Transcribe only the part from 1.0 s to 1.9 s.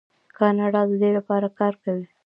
دې لپاره کار